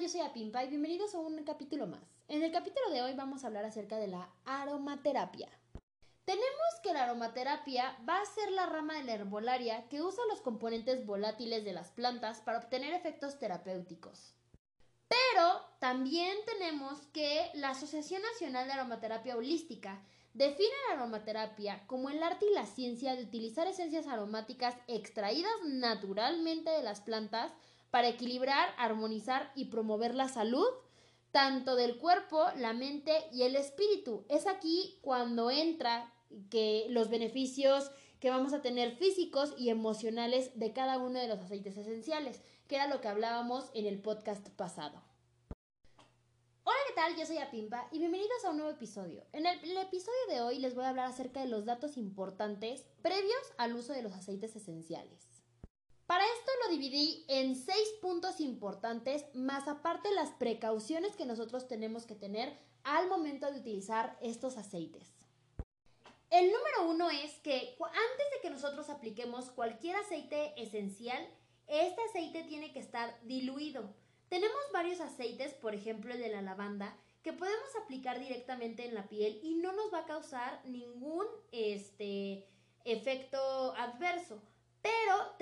[0.00, 2.00] Yo soy Apimpa y bienvenidos a un capítulo más.
[2.26, 5.50] En el capítulo de hoy vamos a hablar acerca de la aromaterapia.
[6.24, 10.40] Tenemos que la aromaterapia va a ser la rama de la herbolaria que usa los
[10.40, 14.34] componentes volátiles de las plantas para obtener efectos terapéuticos.
[15.08, 20.02] Pero también tenemos que la Asociación Nacional de Aromaterapia Holística
[20.32, 26.70] define la aromaterapia como el arte y la ciencia de utilizar esencias aromáticas extraídas naturalmente
[26.70, 27.52] de las plantas
[27.92, 30.66] para equilibrar, armonizar y promover la salud
[31.30, 34.24] tanto del cuerpo, la mente y el espíritu.
[34.30, 36.10] Es aquí cuando entra
[36.50, 41.38] que los beneficios que vamos a tener físicos y emocionales de cada uno de los
[41.38, 45.02] aceites esenciales, que era lo que hablábamos en el podcast pasado.
[46.64, 47.16] Hola, ¿qué tal?
[47.16, 49.22] Yo soy Apimpa y bienvenidos a un nuevo episodio.
[49.32, 52.86] En el, el, episodio de hoy les voy a hablar acerca de los datos importantes
[53.02, 55.31] previos al uso de los aceites esenciales.
[56.12, 62.04] Para esto lo dividí en seis puntos importantes, más aparte las precauciones que nosotros tenemos
[62.04, 65.14] que tener al momento de utilizar estos aceites.
[66.28, 71.26] El número uno es que antes de que nosotros apliquemos cualquier aceite esencial,
[71.66, 73.94] este aceite tiene que estar diluido.
[74.28, 79.08] Tenemos varios aceites, por ejemplo el de la lavanda, que podemos aplicar directamente en la
[79.08, 82.46] piel y no nos va a causar ningún este,
[82.84, 84.42] efecto adverso.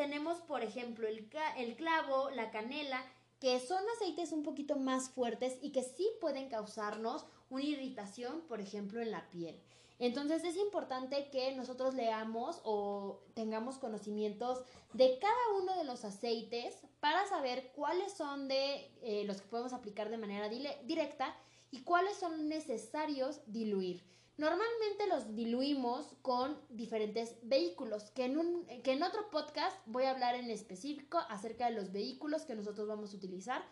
[0.00, 3.04] Tenemos, por ejemplo, el, el, clavo, la canela,
[3.38, 8.62] que son aceites un poquito más fuertes y que sí pueden causarnos una irritación, por
[8.62, 9.60] ejemplo, en la piel.
[9.98, 16.78] Entonces es importante que nosotros leamos o tengamos conocimientos de cada uno de los aceites
[17.00, 21.36] para saber cuáles son de eh, los que podemos aplicar de manera directa
[21.70, 24.02] y cuáles son necesarios diluir.
[24.40, 30.12] Normalmente los diluimos con diferentes vehículos, que en, un, que en otro podcast voy a
[30.12, 33.62] hablar en específico acerca de los vehículos que nosotros vamos a utilizar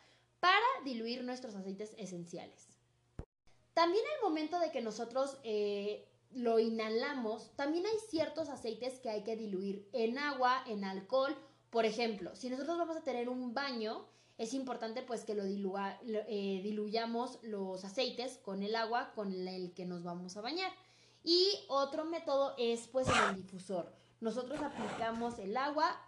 [0.40, 2.68] para diluir nuestros aceites esenciales.
[3.72, 9.24] También al momento de que nosotros eh, lo inhalamos, también hay ciertos aceites que hay
[9.24, 11.34] que diluir en agua, en alcohol.
[11.70, 14.06] Por ejemplo, si nosotros vamos a tener un baño,
[14.38, 19.84] es importante pues que lo, eh, diluyamos los aceites con el agua con el que
[19.84, 20.72] nos vamos a bañar.
[21.24, 23.92] Y otro método es pues el difusor.
[24.20, 26.00] Nosotros aplicamos el agua,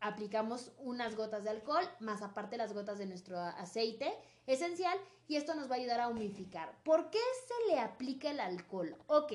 [0.00, 4.12] aplicamos unas gotas de alcohol, más aparte las gotas de nuestro aceite
[4.46, 4.98] esencial
[5.28, 6.76] y esto nos va a ayudar a humificar.
[6.82, 8.96] ¿Por qué se le aplica el alcohol?
[9.06, 9.32] Ok,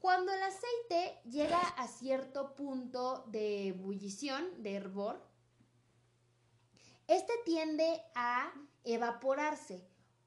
[0.00, 5.27] cuando el aceite llega a cierto punto de ebullición, de hervor,
[7.08, 8.52] este tiende a
[8.84, 9.84] evaporarse.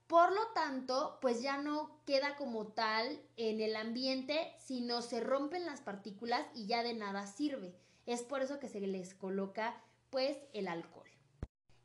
[0.08, 5.66] Por lo tanto, pues ya no queda como tal en el ambiente, sino se rompen
[5.66, 7.74] las partículas y ya de nada sirve.
[8.06, 11.08] Es por eso que se les coloca pues el alcohol.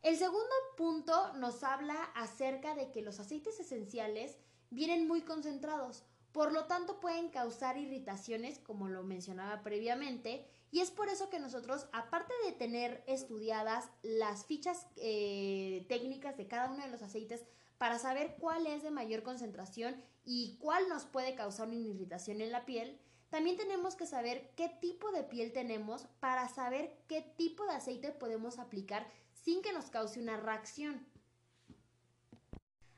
[0.03, 4.37] El segundo punto nos habla acerca de que los aceites esenciales
[4.71, 10.91] vienen muy concentrados, por lo tanto pueden causar irritaciones, como lo mencionaba previamente, y es
[10.91, 16.85] por eso que nosotros, aparte de tener estudiadas las fichas eh, técnicas de cada uno
[16.85, 17.45] de los aceites
[17.79, 22.53] para saber cuál es de mayor concentración y cuál nos puede causar una irritación en
[22.53, 22.99] la piel,
[23.31, 28.13] también tenemos que saber qué tipo de piel tenemos para saber qué tipo de aceite
[28.13, 31.07] podemos aplicar sin que nos cause una reacción.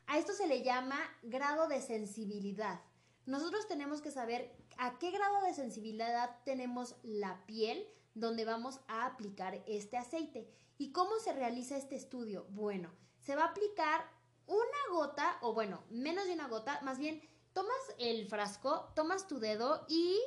[0.07, 2.81] A esto se le llama grado de sensibilidad.
[3.29, 9.05] Nosotros tenemos que saber a qué grado de sensibilidad tenemos la piel donde vamos a
[9.05, 10.51] aplicar este aceite.
[10.79, 12.47] ¿Y cómo se realiza este estudio?
[12.49, 12.91] Bueno,
[13.21, 14.01] se va a aplicar
[14.47, 17.21] una gota, o bueno, menos de una gota, más bien
[17.53, 20.19] tomas el frasco, tomas tu dedo y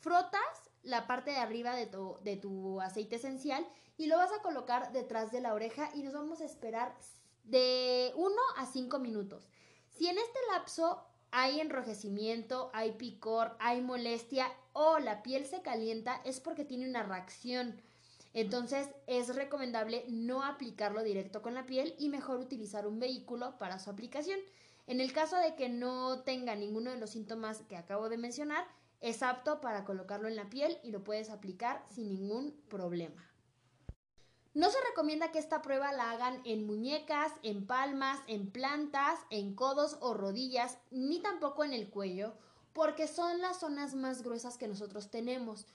[0.00, 5.32] frotas la parte de arriba de tu, aceite esencial y lo vas a colocar detrás
[5.32, 6.94] de la oreja y nos vamos a esperar
[7.44, 9.48] de 1 a 5 minutos.
[9.88, 16.20] Si en este lapso hay enrojecimiento, hay picor, hay molestia o la piel se calienta,
[16.24, 17.80] es porque tiene una reacción.
[18.34, 23.78] Entonces es recomendable no aplicarlo directo con la piel y mejor utilizar un vehículo para
[23.78, 24.38] su aplicación.
[24.86, 28.66] En el caso de que no tenga ninguno de los síntomas que acabo de mencionar,
[29.00, 33.31] es apto para colocarlo en la piel y lo puedes aplicar sin ningún problema.
[34.54, 39.54] No se recomienda que esta prueba la hagan en muñecas, en palmas, en plantas, en
[39.54, 42.34] codos o rodillas, ni tampoco en el cuello,
[42.74, 45.66] porque son las zonas más gruesas que nosotros tenemos.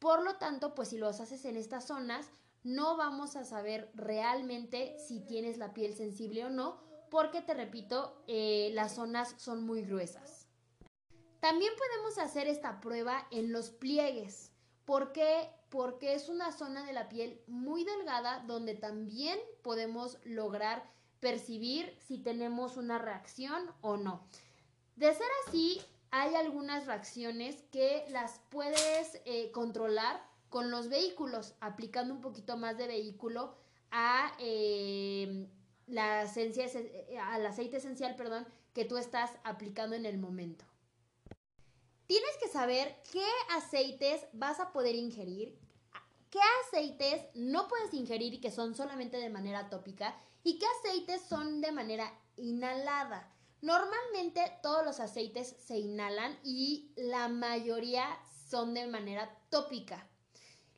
[0.00, 2.28] Por lo tanto, pues si los haces en estas zonas,
[2.64, 6.80] no vamos a saber realmente si tienes la piel sensible o no,
[7.10, 10.48] porque te repito, eh, las zonas son muy gruesas.
[11.38, 14.50] También podemos hacer esta prueba en los pliegues.
[14.84, 15.50] ¿Por qué?
[15.74, 20.88] Porque es una zona de la piel muy delgada donde también podemos lograr
[21.18, 24.24] percibir si tenemos una reacción o no.
[24.94, 25.82] De ser así,
[26.12, 32.78] hay algunas reacciones que las puedes eh, controlar con los vehículos, aplicando un poquito más
[32.78, 33.56] de vehículo
[33.90, 35.48] a, eh,
[35.88, 40.64] la esencia, eh, al aceite esencial perdón, que tú estás aplicando en el momento.
[42.06, 43.26] Tienes que saber qué
[43.56, 45.63] aceites vas a poder ingerir,
[46.34, 51.22] qué aceites no puedes ingerir y que son solamente de manera tópica y qué aceites
[51.22, 53.32] son de manera inhalada.
[53.62, 58.18] Normalmente todos los aceites se inhalan y la mayoría
[58.50, 60.08] son de manera tópica.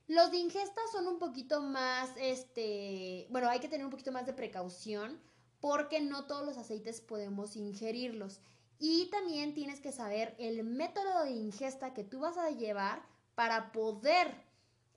[0.08, 4.26] Los de ingesta son un poquito más, este, bueno, hay que tener un poquito más
[4.26, 5.18] de precaución
[5.60, 8.40] porque no todos los aceites podemos ingerirlos.
[8.78, 13.02] Y también tienes que saber el método de ingesta que tú vas a llevar
[13.34, 14.45] para poder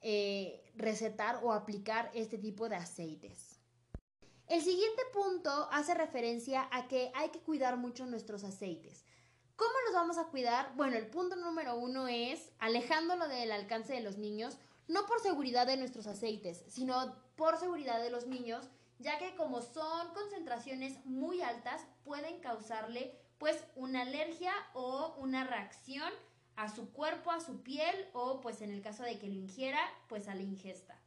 [0.02, 3.60] eh, recetar o aplicar este tipo de aceites.
[4.48, 9.06] El siguiente punto hace referencia a que hay que cuidar mucho nuestros aceites.
[9.56, 10.74] ¿Cómo los vamos a cuidar?
[10.76, 14.58] Bueno, el punto número uno es alejándolo del alcance de los niños,
[14.88, 19.62] no por seguridad de nuestros aceites, sino por seguridad de los niños, ya que como
[19.62, 26.12] son concentraciones muy altas, pueden causarle pues una alergia o una reacción
[26.60, 29.80] a su cuerpo, a su piel o pues en el caso de que lo ingiera,
[30.10, 31.00] pues a la ingesta.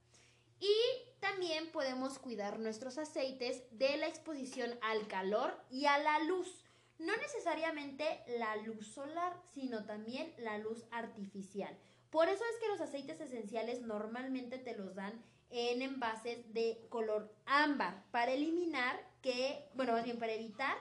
[0.58, 0.75] Y
[1.20, 6.64] también podemos cuidar nuestros aceites de la exposición al calor y a la luz.
[6.99, 11.76] No necesariamente la luz solar, sino también la luz artificial.
[12.08, 17.31] Por eso es que los aceites esenciales normalmente te los dan en envases de color
[17.44, 20.78] ámbar para eliminar que, bueno, más bien para evitar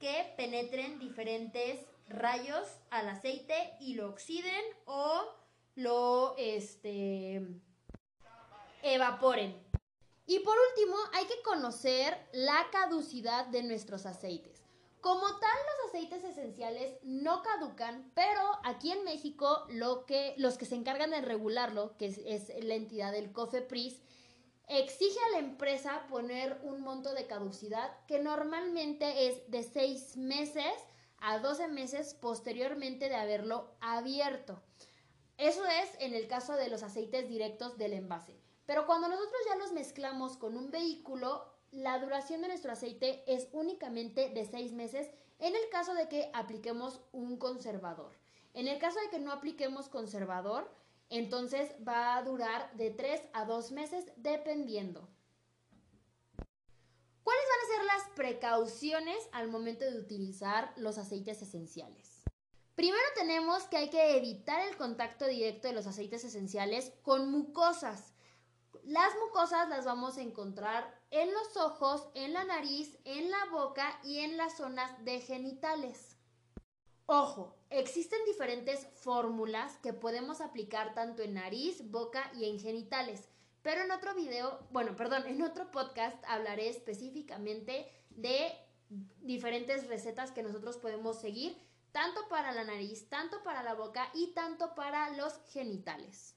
[0.00, 5.24] que penetren diferentes rayos al aceite y lo oxiden o
[5.76, 7.42] lo, este,
[8.82, 9.62] evaporen.
[10.26, 14.62] Y por último, hay que conocer la caducidad de nuestros aceites.
[15.00, 20.64] Como tal, los aceites esenciales no caducan, pero aquí en México lo que, los que
[20.64, 24.00] se encargan de regularlo, que es, la entidad del COFEPRIS,
[24.66, 30.72] exige a la empresa poner un monto de caducidad que normalmente es de 6 meses
[31.26, 34.62] a 12 meses posteriormente de haberlo abierto.
[35.38, 38.38] Eso es en el caso de los aceites directos del envase.
[38.66, 43.48] Pero cuando nosotros ya los mezclamos con un vehículo, la duración de nuestro aceite es
[43.52, 48.12] únicamente de seis meses en el caso de que apliquemos un conservador.
[48.52, 50.70] En el caso de que no apliquemos conservador,
[51.08, 55.08] entonces va a durar de 3 a 2 meses dependiendo.
[57.74, 62.22] ¿Cuáles van a ser las precauciones al momento de utilizar los aceites esenciales?
[62.74, 68.12] Primero tenemos que hay que evitar el contacto directo de los aceites esenciales con mucosas.
[68.84, 73.98] Las mucosas las vamos a encontrar en los ojos, en la nariz, en la boca
[74.04, 76.16] y en las zonas de genitales.
[77.06, 83.28] Ojo, existen diferentes fórmulas que podemos aplicar tanto en nariz, boca y en genitales,
[83.64, 88.52] pero en otro video, bueno, perdón, en otro podcast hablaré específicamente de
[89.22, 91.56] diferentes recetas que nosotros podemos seguir,
[91.90, 96.36] tanto para la nariz, tanto para la boca y tanto para los genitales.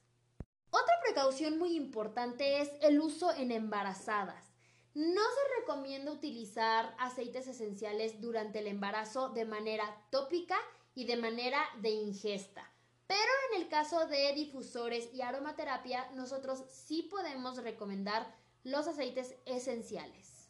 [0.69, 4.45] Otra precaución muy importante es el uso en embarazadas.
[4.93, 10.57] No se recomienda utilizar aceites esenciales durante el embarazo de manera tópica
[10.95, 12.71] y de manera de ingesta.
[13.07, 20.49] Pero en el caso de difusores y aromaterapia, nosotros sí podemos recomendar los aceites esenciales.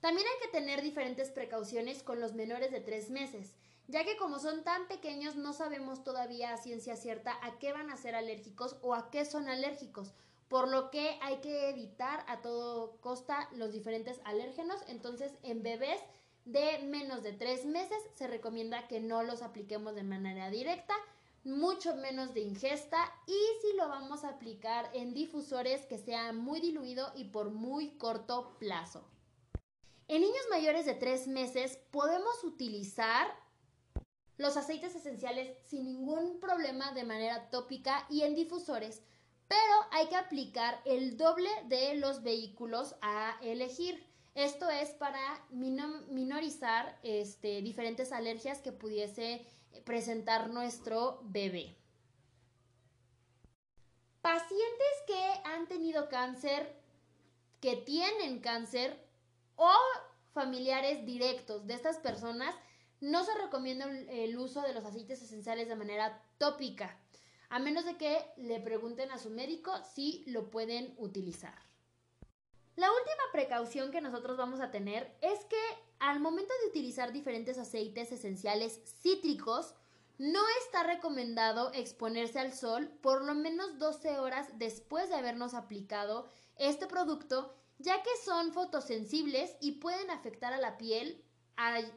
[0.00, 3.54] También hay que tener diferentes precauciones con los menores de 3 meses
[3.88, 7.90] ya que como son tan pequeños no sabemos todavía a ciencia cierta a qué van
[7.90, 10.12] a ser alérgicos o a qué son alérgicos,
[10.48, 16.00] por lo que hay que evitar a todo costa los diferentes alérgenos, entonces en bebés
[16.44, 20.94] de menos de tres meses se recomienda que no los apliquemos de manera directa,
[21.44, 26.60] mucho menos de ingesta y si lo vamos a aplicar en difusores que sea muy
[26.60, 29.04] diluido y por muy corto plazo.
[30.08, 33.28] En niños mayores de tres meses podemos utilizar
[34.38, 39.02] los aceites esenciales sin ningún problema de manera tópica y en difusores,
[39.48, 44.06] pero hay que aplicar el doble de los vehículos a elegir.
[44.34, 49.44] Esto es para minorizar este, diferentes alergias que pudiese
[49.84, 51.76] presentar nuestro bebé.
[54.20, 56.74] Pacientes que han tenido cáncer,
[57.60, 58.98] que tienen cáncer
[59.56, 59.72] o
[60.32, 62.54] familiares directos de estas personas
[63.00, 66.98] no se recomienda el uso de los aceites esenciales de manera tópica,
[67.48, 71.54] a menos de que le pregunten a su médico si lo pueden utilizar.
[72.78, 75.60] La última precaución que nosotros vamos a tener es que
[75.98, 79.74] al momento de utilizar diferentes aceites esenciales cítricos,
[80.16, 86.28] no está recomendado exponerse al sol por lo menos 12 horas después de habernos aplicado
[86.54, 91.20] este producto, ya que son fotosensibles y pueden afectar a la piel,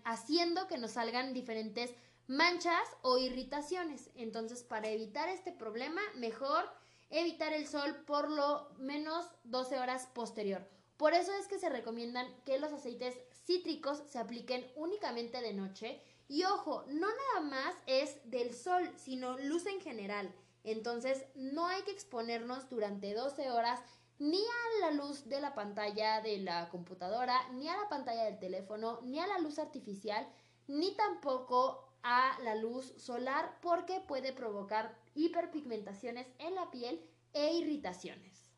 [0.04, 1.94] haciendo que nos salgan diferentes
[2.26, 4.10] manchas o irritaciones.
[4.16, 6.68] Entonces, para evitar este problema, mejor
[7.12, 10.68] evitar el sol por lo menos 12 horas posterior.
[10.98, 13.16] Por eso es que se recomiendan que los aceites
[13.46, 16.02] cítricos se apliquen únicamente de noche.
[16.28, 20.34] Y ojo, no nada más es del sol, sino luz en general.
[20.64, 23.82] Entonces, no hay que exponernos durante 12 horas
[24.20, 28.38] ni a la luz de la pantalla de la computadora, ni a la pantalla del
[28.38, 30.28] teléfono, ni a la luz artificial,
[30.68, 37.02] ni tampoco a la luz solar porque puede provocar hiperpigmentaciones en la piel
[37.34, 38.50] e irritaciones.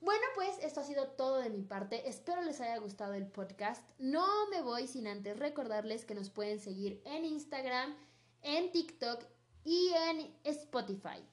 [0.00, 2.08] Bueno, pues esto ha sido todo de mi parte.
[2.08, 3.82] Espero les haya gustado el podcast.
[3.98, 7.96] No me voy sin antes recordarles que nos pueden seguir en Instagram,
[8.42, 9.24] en TikTok
[9.64, 11.26] y en Spotify.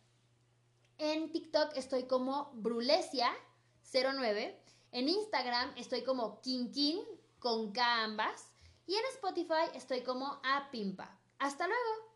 [0.98, 4.56] En TikTok estoy como Brulesia09.
[4.94, 7.02] En Instagram estoy como Kinkin
[7.40, 8.51] con K ambas.
[8.92, 11.18] Y en Spotify estoy como Apimpa.
[11.40, 12.11] Hasta luego.